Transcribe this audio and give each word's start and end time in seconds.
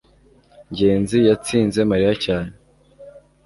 ngenzi 0.71 1.17
yatsinze 1.29 1.79
mariya 1.91 2.13
cyane 2.25 2.51